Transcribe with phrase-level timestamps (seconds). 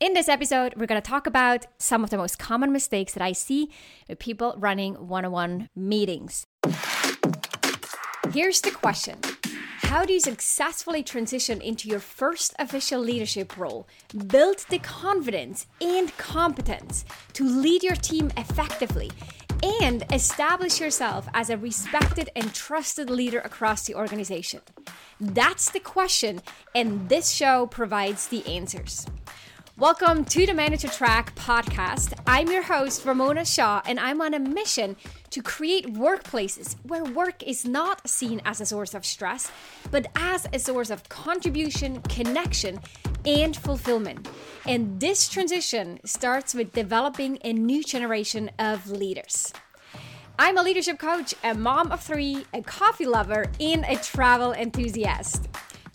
[0.00, 3.22] In this episode, we're going to talk about some of the most common mistakes that
[3.22, 3.68] I see
[4.08, 6.46] with people running one on one meetings.
[8.32, 9.18] Here's the question
[9.82, 13.86] How do you successfully transition into your first official leadership role,
[14.28, 17.04] build the confidence and competence
[17.34, 19.10] to lead your team effectively,
[19.82, 24.62] and establish yourself as a respected and trusted leader across the organization?
[25.20, 26.40] That's the question,
[26.74, 29.06] and this show provides the answers.
[29.80, 32.12] Welcome to the Manager Track podcast.
[32.26, 34.94] I'm your host, Ramona Shaw, and I'm on a mission
[35.30, 39.50] to create workplaces where work is not seen as a source of stress,
[39.90, 42.80] but as a source of contribution, connection,
[43.24, 44.28] and fulfillment.
[44.66, 49.50] And this transition starts with developing a new generation of leaders.
[50.38, 55.48] I'm a leadership coach, a mom of three, a coffee lover, and a travel enthusiast.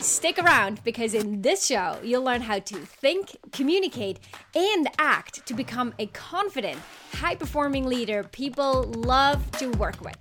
[0.06, 4.20] Stick around because in this show, you'll learn how to think, communicate,
[4.54, 6.78] and act to become a confident,
[7.14, 10.16] high performing leader people love to work with.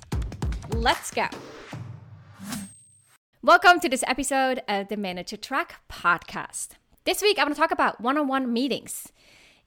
[0.70, 1.28] Let's go.
[3.44, 6.70] Welcome to this episode of the Manager Track podcast.
[7.04, 9.14] This week, I'm going to talk about one on one meetings.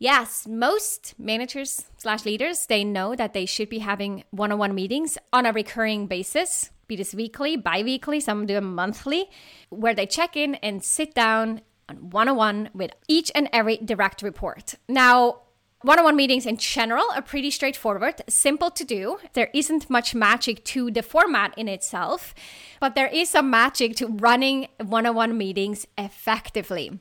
[0.00, 4.74] Yes, most managers slash leaders, they know that they should be having one on one
[4.74, 9.30] meetings on a recurring basis be this weekly, bi weekly, some do them monthly,
[9.68, 13.76] where they check in and sit down on one on one with each and every
[13.76, 14.74] direct report.
[14.88, 15.42] Now,
[15.82, 19.18] one on one meetings in general are pretty straightforward, simple to do.
[19.34, 22.34] There isn't much magic to the format in itself,
[22.80, 26.98] but there is some magic to running one on one meetings effectively.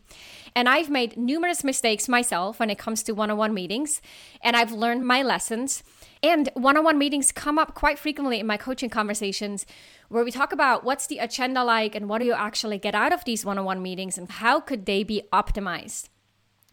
[0.56, 4.00] And I've made numerous mistakes myself when it comes to one on one meetings,
[4.42, 5.82] and I've learned my lessons.
[6.24, 9.66] And one on one meetings come up quite frequently in my coaching conversations
[10.10, 13.14] where we talk about what's the agenda like and what do you actually get out
[13.14, 16.10] of these one on one meetings and how could they be optimized.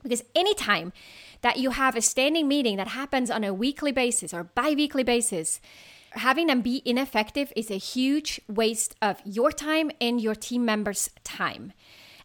[0.03, 0.93] Because anytime
[1.41, 5.03] that you have a standing meeting that happens on a weekly basis or bi weekly
[5.03, 5.61] basis,
[6.13, 11.11] having them be ineffective is a huge waste of your time and your team members'
[11.23, 11.73] time.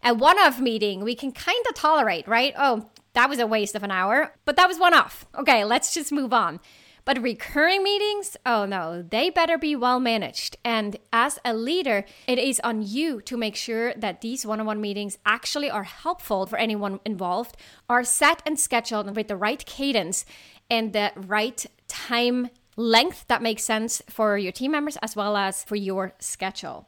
[0.03, 2.53] A one off meeting, we can kind of tolerate, right?
[2.57, 5.25] Oh, that was a waste of an hour, but that was one off.
[5.37, 6.59] Okay, let's just move on.
[7.05, 10.57] But recurring meetings, oh no, they better be well managed.
[10.63, 14.65] And as a leader, it is on you to make sure that these one on
[14.65, 17.57] one meetings actually are helpful for anyone involved,
[17.89, 20.25] are set and scheduled with the right cadence
[20.69, 25.63] and the right time length that makes sense for your team members as well as
[25.63, 26.87] for your schedule.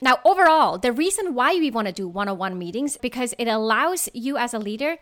[0.00, 3.48] Now, overall, the reason why we want to do one on one meetings because it
[3.48, 4.98] allows you as a leader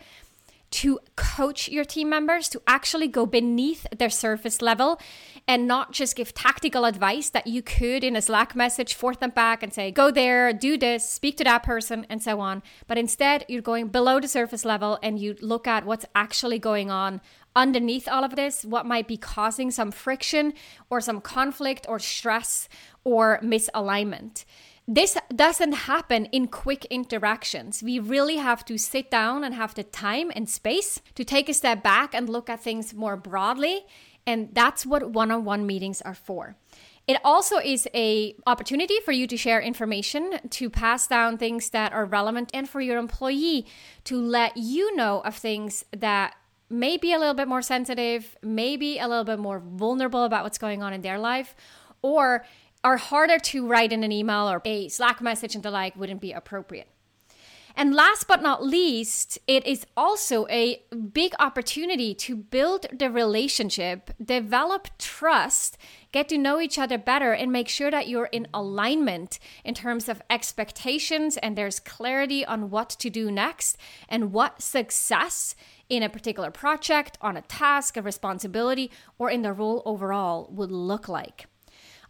[0.73, 4.99] to coach your team members to actually go beneath their surface level
[5.47, 9.31] and not just give tactical advice that you could in a Slack message, forth them
[9.31, 12.63] back and say, go there, do this, speak to that person, and so on.
[12.87, 16.91] But instead, you're going below the surface level and you look at what's actually going
[16.91, 17.21] on
[17.55, 20.55] underneath all of this, what might be causing some friction
[20.89, 22.69] or some conflict or stress
[23.05, 24.45] or misalignment
[24.89, 27.83] this doesn't happen in quick interactions.
[27.83, 31.55] We really have to sit down and have the time and space to take a
[31.55, 33.85] step back and look at things more broadly.
[34.27, 36.57] And that's what one on one meetings are for.
[37.09, 41.93] It also is a opportunity for you to share information, to pass down things that
[41.93, 43.67] are relevant, and for your employee
[44.05, 46.35] to let you know of things that
[46.71, 50.59] may be a little bit more sensitive, maybe a little bit more vulnerable about what's
[50.59, 51.57] going on in their life,
[52.03, 52.45] or
[52.85, 56.21] are harder to write in an email or a Slack message and the like wouldn't
[56.21, 56.89] be appropriate.
[57.75, 60.83] And last but not least, it is also a
[61.13, 65.79] big opportunity to build the relationship, develop trust,
[66.13, 70.09] get to know each other better, and make sure that you're in alignment in terms
[70.09, 73.79] of expectations and there's clarity on what to do next
[74.09, 75.55] and what success
[75.89, 80.71] in a particular project, on a task, a responsibility, or in the role overall would
[80.71, 81.47] look like.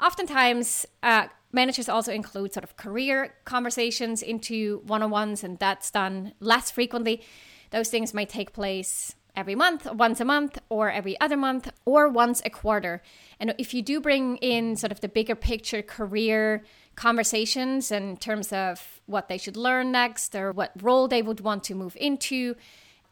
[0.02, 5.92] Oftentimes, uh, managers also include sort of career conversations into one on ones, and that's
[5.92, 7.22] done less frequently.
[7.70, 12.08] Those things might take place every month, once a month, or every other month, or
[12.08, 13.00] once a quarter.
[13.38, 16.64] And if you do bring in sort of the bigger picture career
[16.96, 21.62] conversations in terms of what they should learn next or what role they would want
[21.64, 22.56] to move into,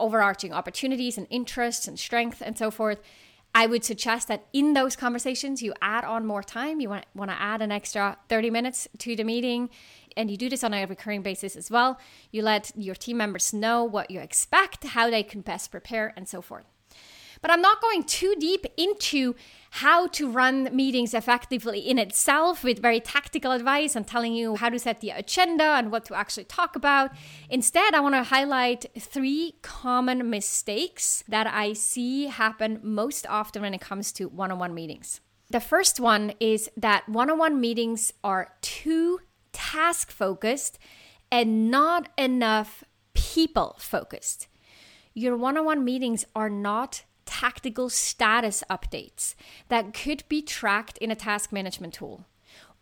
[0.01, 3.01] overarching opportunities and interests and strength and so forth,
[3.55, 6.81] I would suggest that in those conversations, you add on more time.
[6.81, 9.71] You want, want to add an extra 30 minutes to the meeting,
[10.17, 11.99] and you do this on a recurring basis as well.
[12.31, 16.29] You let your team members know what you expect, how they can best prepare, and
[16.29, 16.67] so forth.
[17.43, 19.35] But I'm not going too deep into
[19.71, 24.69] how to run meetings effectively in itself with very tactical advice and telling you how
[24.69, 27.13] to set the agenda and what to actually talk about.
[27.49, 33.75] Instead, I want to highlight three common mistakes that I see happen most often when
[33.75, 35.21] it comes to one on one meetings.
[35.51, 39.21] The first one is that one on one meetings are too
[39.53, 40.79] task focused
[41.31, 42.85] and not enough
[43.15, 44.49] people focused.
[45.15, 47.03] Your one on one meetings are not
[47.41, 49.35] tactical status updates
[49.71, 52.27] that could be tracked in a task management tool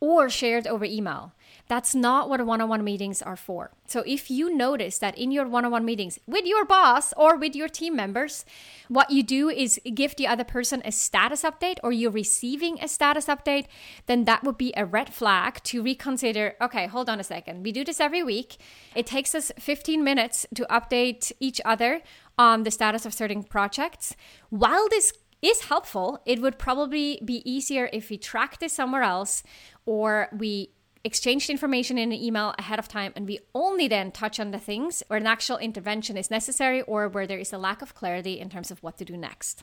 [0.00, 1.32] or shared over email.
[1.66, 3.72] That's not what one on one meetings are for.
[3.86, 7.36] So, if you notice that in your one on one meetings with your boss or
[7.36, 8.44] with your team members,
[8.88, 12.88] what you do is give the other person a status update or you're receiving a
[12.88, 13.66] status update,
[14.06, 17.62] then that would be a red flag to reconsider okay, hold on a second.
[17.62, 18.56] We do this every week.
[18.94, 22.00] It takes us 15 minutes to update each other
[22.38, 24.14] on the status of certain projects.
[24.48, 25.12] While this
[25.43, 29.43] is helpful, it would probably be easier if we track this somewhere else
[29.87, 30.70] or we
[31.05, 34.58] exchanged information in an email ahead of time and we only then touch on the
[34.58, 38.38] things where an actual intervention is necessary or where there is a lack of clarity
[38.38, 39.62] in terms of what to do next.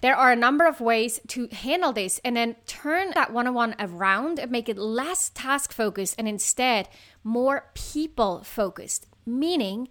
[0.00, 3.54] There are a number of ways to handle this and then turn that one on
[3.54, 6.88] one around and make it less task focused and instead
[7.22, 9.88] more people focused, meaning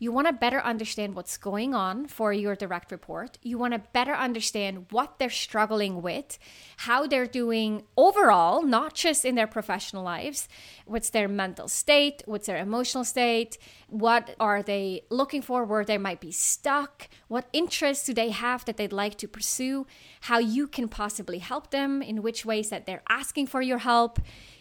[0.00, 3.38] you want to better understand what's going on for your direct report.
[3.42, 6.38] You want to better understand what they're struggling with,
[6.78, 10.48] how they're doing overall, not just in their professional lives.
[10.86, 12.22] What's their mental state?
[12.24, 13.58] What's their emotional state?
[13.88, 17.08] What are they looking for where they might be stuck?
[17.28, 19.86] What interests do they have that they'd like to pursue?
[20.22, 24.18] How you can possibly help them, in which ways that they're asking for your help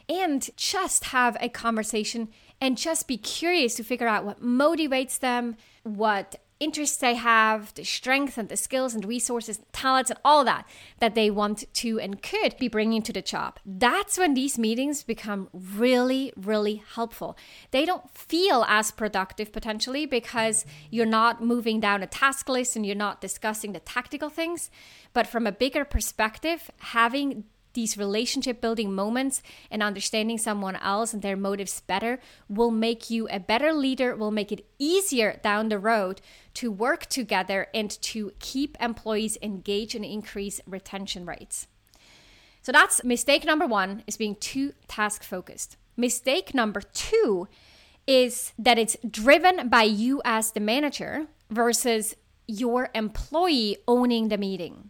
[0.10, 2.30] and just have a conversation
[2.62, 7.86] and just be curious to figure out what motivates them, what interests they have, the
[7.86, 10.68] strength and the skills and resources, talents, and all that
[11.00, 13.60] that they want to and could be bringing to the job.
[13.66, 17.38] That's when these meetings become really, really helpful.
[17.72, 22.86] They don't feel as productive potentially because you're not moving down a task list and
[22.86, 24.70] you're not discussing the tactical things.
[25.14, 31.22] But from a bigger perspective, having these relationship building moments and understanding someone else and
[31.22, 35.80] their motives better will make you a better leader, will make it easier down the
[35.80, 36.22] road
[36.56, 41.68] to work together and to keep employees engaged and increase retention rates.
[42.62, 45.78] So that's mistake number one is being too task focused.
[45.96, 47.48] Mistake number two
[48.08, 52.16] is that it's driven by you as the manager versus
[52.48, 54.90] your employee owning the meeting.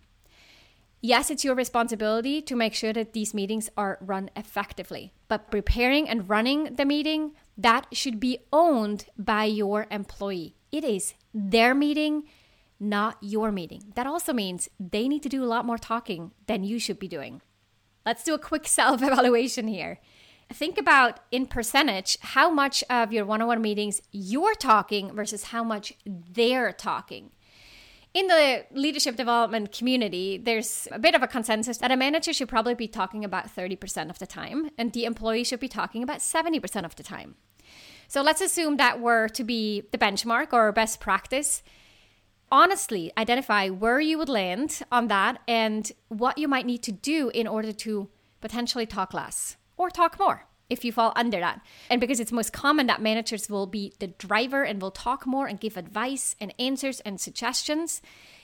[1.01, 6.09] Yes, it's your responsibility to make sure that these meetings are run effectively, but preparing
[6.09, 10.55] and running the meeting, that should be owned by your employee.
[10.73, 12.23] It is their meeting,
[12.81, 13.93] not your meeting.
[13.95, 17.07] That also means they need to do a lot more talking than you should be
[17.07, 17.41] doing.
[18.05, 19.99] Let's do a quick self evaluation here.
[20.51, 25.45] Think about in percentage how much of your one on one meetings you're talking versus
[25.45, 27.31] how much they're talking
[28.13, 32.49] in the leadership development community, there's a bit of a consensus that a manager should
[32.49, 36.19] probably be talking about 30% of the time, and the employee should be talking about
[36.19, 37.35] 70% of the time.
[38.07, 41.61] So let's assume that were to be the benchmark or best practice.
[42.51, 47.29] Honestly, identify where you would land on that and what you might need to do
[47.29, 48.09] in order to
[48.41, 51.61] potentially talk less or talk more if you fall under that.
[51.89, 55.47] And because it's most common that managers will be the driver and will talk more
[55.47, 58.01] and give advice and answers and suggestions,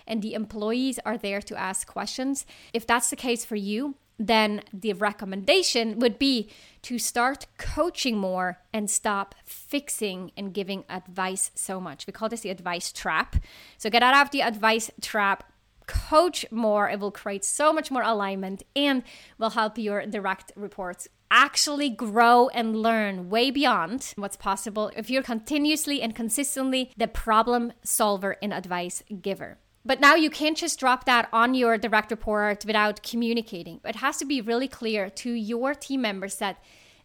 [0.08, 2.46] and the employees are there to ask questions.
[2.74, 6.50] If that's the case for you, then the recommendation would be
[6.84, 12.08] to start coaching more and stop fixing and giving advice so much.
[12.08, 13.36] We call this the advice trap.
[13.78, 15.52] So get out of the advice trap,
[15.88, 16.90] coach more.
[16.90, 19.04] It will create so much more alignment and
[19.38, 25.22] will help your direct reports actually grow and learn way beyond what's possible if you're
[25.22, 29.58] continuously and consistently the problem solver and advice giver.
[29.84, 33.82] But now you can't just drop that on your direct report without communicating.
[33.84, 36.58] It has to be really clear to your team members that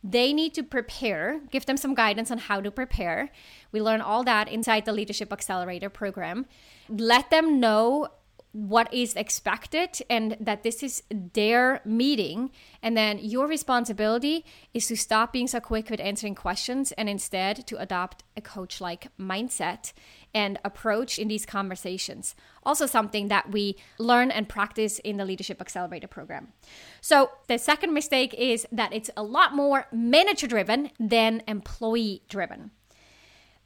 [0.02, 3.30] they need to prepare, give them some guidance on how to prepare.
[3.72, 6.46] We learn all that inside the Leadership Accelerator program.
[6.88, 8.08] Let them know
[8.52, 12.50] what is expected and that this is their meeting.
[12.82, 17.66] And then your responsibility is to stop being so quick with answering questions and instead
[17.68, 19.92] to adopt a coach like mindset
[20.34, 22.34] and approach in these conversations.
[22.62, 26.52] Also, something that we learn and practice in the Leadership Accelerator program.
[27.00, 32.70] So, the second mistake is that it's a lot more manager driven than employee driven.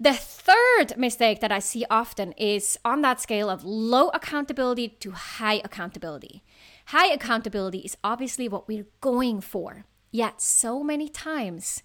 [0.00, 5.12] The third mistake that I see often is on that scale of low accountability to
[5.12, 6.42] high accountability.
[6.86, 9.84] High accountability is obviously what we're going for.
[10.10, 11.82] Yet, so many times,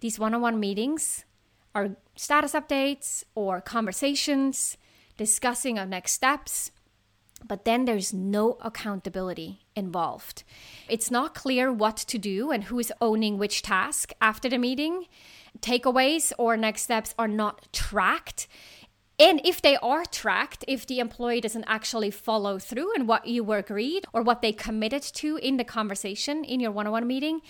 [0.00, 1.24] these one on one meetings
[1.74, 4.76] are status updates or conversations
[5.16, 6.70] discussing our next steps,
[7.46, 10.44] but then there's no accountability involved.
[10.88, 15.06] It's not clear what to do and who is owning which task after the meeting.
[15.60, 18.48] Takeaways or next steps are not tracked.
[19.18, 23.44] And if they are tracked, if the employee doesn't actually follow through and what you
[23.44, 27.06] were agreed or what they committed to in the conversation in your one on one
[27.06, 27.40] meeting,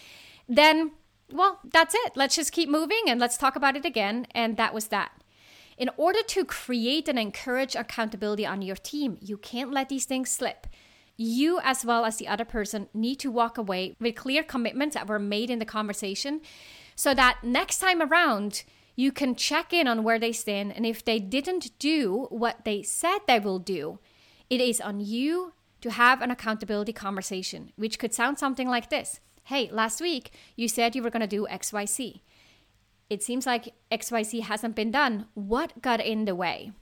[0.47, 0.93] then,
[1.33, 2.13] well, that's it.
[2.15, 4.27] Let's just keep moving and let's talk about it again.
[4.33, 5.13] And that was that.
[5.79, 10.31] In order to create and encourage accountability on your team, you can't let these things
[10.31, 10.67] slip.
[11.17, 15.09] You, as well as the other person, need to walk away with clear commitments that
[15.09, 16.43] were made in the conversation
[16.95, 18.65] so that next time around,
[18.97, 20.73] you can check in on where they stand.
[20.75, 23.99] And if they didn't do what they said they will do,
[24.49, 29.21] it is on you to have an accountability conversation, which could sound something like this
[29.45, 32.21] Hey, last week you said you were going to do XYZ.
[33.11, 35.27] It seems like XYZ hasn't been done.
[35.35, 36.73] What got in the way?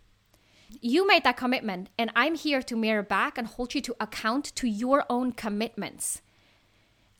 [0.81, 4.54] You made that commitment, and I'm here to mirror back and hold you to account
[4.54, 6.23] to your own commitments.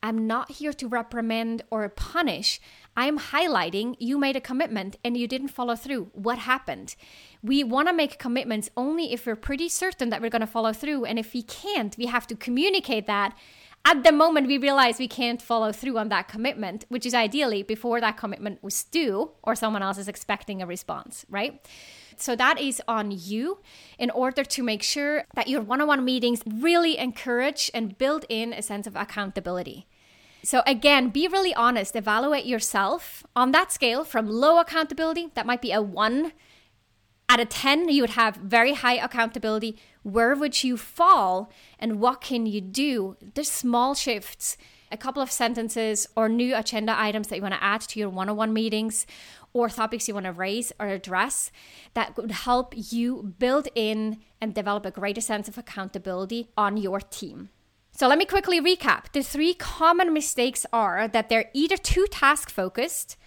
[0.03, 2.59] I'm not here to reprimand or punish.
[2.95, 6.11] I'm highlighting you made a commitment and you didn't follow through.
[6.11, 6.95] What happened?
[7.41, 10.73] We want to make commitments only if we're pretty certain that we're going to follow
[10.73, 11.05] through.
[11.05, 13.33] And if we can't, we have to communicate that
[13.85, 17.63] at the moment we realize we can't follow through on that commitment, which is ideally
[17.63, 21.65] before that commitment was due or someone else is expecting a response, right?
[22.15, 23.59] So that is on you
[23.97, 28.25] in order to make sure that your one on one meetings really encourage and build
[28.29, 29.87] in a sense of accountability.
[30.45, 35.61] So, again, be really honest, evaluate yourself on that scale from low accountability, that might
[35.61, 36.33] be a one.
[37.29, 39.79] At a 10, you would have very high accountability.
[40.03, 43.15] Where would you fall and what can you do?
[43.33, 44.57] There's small shifts,
[44.91, 48.09] a couple of sentences or new agenda items that you want to add to your
[48.09, 49.07] one on one meetings
[49.53, 51.51] or topics you want to raise or address
[51.93, 56.99] that would help you build in and develop a greater sense of accountability on your
[56.99, 57.49] team.
[57.95, 59.11] So let me quickly recap.
[59.11, 63.17] The three common mistakes are that they're either too task focused,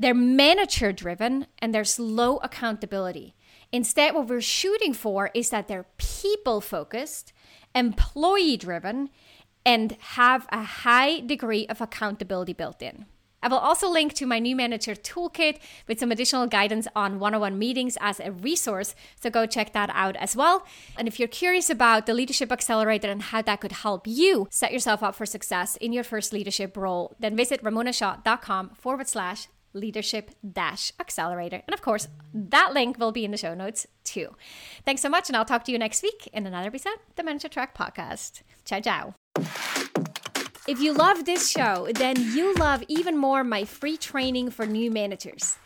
[0.00, 3.36] they're manager driven, and there's low accountability.
[3.70, 7.32] Instead, what we're shooting for is that they're people focused,
[7.72, 9.10] employee driven,
[9.64, 13.06] and have a high degree of accountability built in.
[13.42, 17.34] I will also link to my new manager toolkit with some additional guidance on one
[17.34, 18.94] on one meetings as a resource.
[19.20, 20.66] So go check that out as well.
[20.96, 24.72] And if you're curious about the Leadership Accelerator and how that could help you set
[24.72, 30.30] yourself up for success in your first leadership role, then visit ramonashaw.com forward slash leadership
[30.52, 31.62] dash accelerator.
[31.66, 34.34] And of course, that link will be in the show notes too.
[34.84, 35.28] Thanks so much.
[35.28, 38.42] And I'll talk to you next week in another episode, the Manager Track podcast.
[38.64, 39.95] Ciao, ciao.
[40.68, 44.90] If you love this show, then you love even more my free training for new
[44.90, 45.58] managers.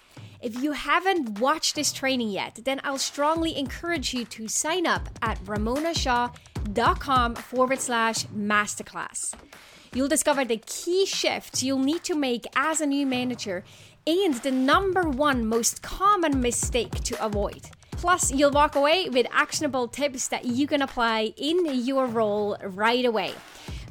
[0.43, 5.09] If you haven't watched this training yet, then I'll strongly encourage you to sign up
[5.23, 9.33] at ramonashaw.com forward slash masterclass.
[9.95, 13.65] You'll discover the key shifts you'll need to make as a new manager
[14.07, 17.71] and the number one most common mistake to avoid.
[17.93, 23.07] Plus, you'll walk away with actionable tips that you can apply in your role right
[23.07, 23.33] away.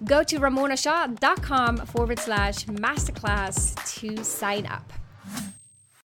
[0.04, 4.94] Go to ramonashaw.com forward slash masterclass to sign up.